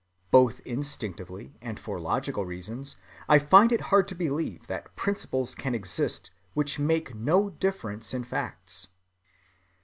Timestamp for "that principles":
4.65-5.53